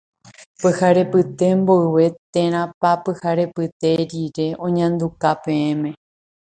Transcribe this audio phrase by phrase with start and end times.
[0.59, 5.89] Pyharepyte mboyve térãpa pyharepyte rire oñanduka peẽme.